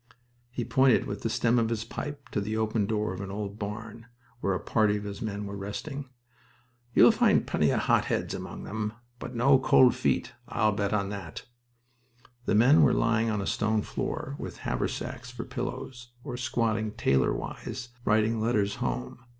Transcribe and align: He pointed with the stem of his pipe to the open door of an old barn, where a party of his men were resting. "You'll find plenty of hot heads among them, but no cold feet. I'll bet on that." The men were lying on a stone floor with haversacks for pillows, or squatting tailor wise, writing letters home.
He 0.49 0.65
pointed 0.65 1.05
with 1.05 1.21
the 1.21 1.29
stem 1.29 1.59
of 1.59 1.69
his 1.69 1.83
pipe 1.83 2.29
to 2.29 2.41
the 2.41 2.57
open 2.57 2.87
door 2.87 3.13
of 3.13 3.21
an 3.21 3.29
old 3.29 3.59
barn, 3.59 4.07
where 4.39 4.55
a 4.55 4.59
party 4.59 4.97
of 4.97 5.03
his 5.03 5.21
men 5.21 5.45
were 5.45 5.55
resting. 5.55 6.09
"You'll 6.95 7.11
find 7.11 7.45
plenty 7.45 7.69
of 7.69 7.81
hot 7.81 8.05
heads 8.05 8.33
among 8.33 8.63
them, 8.63 8.93
but 9.19 9.35
no 9.35 9.59
cold 9.59 9.93
feet. 9.93 10.33
I'll 10.47 10.71
bet 10.71 10.91
on 10.91 11.09
that." 11.09 11.45
The 12.45 12.55
men 12.55 12.81
were 12.81 12.93
lying 12.95 13.29
on 13.29 13.41
a 13.41 13.45
stone 13.45 13.83
floor 13.83 14.35
with 14.39 14.57
haversacks 14.65 15.29
for 15.29 15.45
pillows, 15.45 16.11
or 16.23 16.35
squatting 16.35 16.93
tailor 16.93 17.31
wise, 17.35 17.89
writing 18.03 18.41
letters 18.41 18.77
home. 18.77 19.19